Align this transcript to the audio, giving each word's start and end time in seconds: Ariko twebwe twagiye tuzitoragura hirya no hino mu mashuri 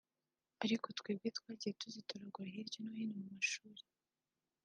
Ariko 0.63 0.87
twebwe 0.97 1.27
twagiye 1.37 1.73
tuzitoragura 1.81 2.53
hirya 2.55 2.79
no 2.83 2.91
hino 2.97 3.15
mu 3.21 3.27
mashuri 3.35 3.83